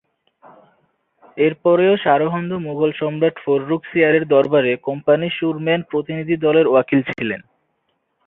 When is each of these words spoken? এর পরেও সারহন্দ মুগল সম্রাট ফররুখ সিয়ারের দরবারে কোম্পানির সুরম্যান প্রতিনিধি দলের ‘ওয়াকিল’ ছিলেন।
এর 1.37 1.53
পরেও 1.63 1.93
সারহন্দ 1.97 2.51
মুগল 2.65 2.91
সম্রাট 2.99 3.35
ফররুখ 3.43 3.81
সিয়ারের 3.85 4.23
দরবারে 4.27 4.71
কোম্পানির 4.87 5.35
সুরম্যান 5.39 5.81
প্রতিনিধি 5.91 6.35
দলের 6.45 6.65
‘ওয়াকিল’ 6.69 7.01
ছিলেন। 7.09 7.41